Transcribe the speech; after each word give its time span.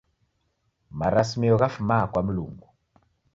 Marasimio 0.99 1.57
ghafuma 1.61 1.97
kwa 2.11 2.21
Mlungu. 2.25 2.67